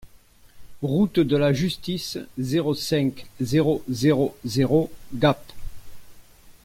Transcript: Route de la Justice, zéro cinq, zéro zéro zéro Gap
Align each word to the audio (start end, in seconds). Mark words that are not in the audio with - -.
Route 0.81 1.19
de 1.19 1.37
la 1.37 1.53
Justice, 1.53 2.17
zéro 2.39 2.73
cinq, 2.73 3.27
zéro 3.39 3.83
zéro 3.87 4.35
zéro 4.43 4.91
Gap 5.13 5.39